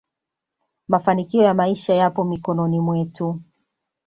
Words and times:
mafanikio 0.87 1.43
ya 1.43 1.53
maisha 1.53 1.93
yapo 1.93 2.23
mikono 2.23 2.67
mwetu 2.67 3.41